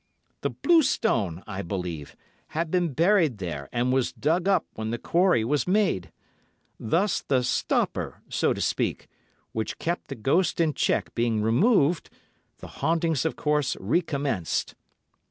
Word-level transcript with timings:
The 0.41 0.49
blue 0.49 0.81
stone, 0.81 1.43
I 1.45 1.61
believe, 1.61 2.15
had 2.57 2.71
been 2.71 2.91
buried 2.91 3.37
there 3.37 3.69
and 3.71 3.93
was 3.93 4.11
dug 4.11 4.47
up 4.47 4.65
when 4.73 4.89
the 4.89 4.97
quarry 4.97 5.45
was 5.45 5.67
made; 5.67 6.11
thus 6.79 7.21
the 7.21 7.43
stopper, 7.43 8.23
so 8.27 8.51
to 8.51 8.61
speak, 8.61 9.07
which 9.51 9.77
kept 9.77 10.07
the 10.07 10.15
ghost 10.15 10.59
in 10.59 10.73
check 10.73 11.13
being 11.13 11.43
removed, 11.43 12.09
the 12.61 12.67
hauntings 12.81 13.25
of 13.25 13.35
course 13.35 13.77
recommenced. 13.79 14.73